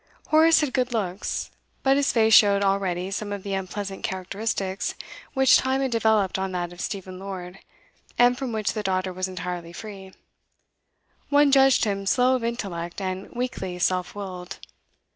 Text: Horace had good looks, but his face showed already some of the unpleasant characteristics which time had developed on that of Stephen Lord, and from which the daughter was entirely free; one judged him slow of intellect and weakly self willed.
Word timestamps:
Horace 0.29 0.61
had 0.61 0.73
good 0.73 0.93
looks, 0.93 1.51
but 1.83 1.95
his 1.95 2.11
face 2.11 2.33
showed 2.33 2.63
already 2.63 3.11
some 3.11 3.31
of 3.31 3.43
the 3.43 3.53
unpleasant 3.53 4.03
characteristics 4.03 4.95
which 5.35 5.57
time 5.57 5.79
had 5.79 5.91
developed 5.91 6.39
on 6.39 6.53
that 6.53 6.73
of 6.73 6.81
Stephen 6.81 7.19
Lord, 7.19 7.59
and 8.17 8.35
from 8.35 8.51
which 8.51 8.73
the 8.73 8.81
daughter 8.81 9.13
was 9.13 9.27
entirely 9.27 9.73
free; 9.73 10.11
one 11.29 11.51
judged 11.51 11.85
him 11.85 12.07
slow 12.07 12.33
of 12.35 12.43
intellect 12.43 12.99
and 12.99 13.29
weakly 13.35 13.77
self 13.77 14.15
willed. 14.15 14.57